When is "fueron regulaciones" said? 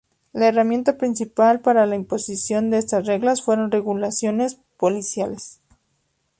3.43-4.57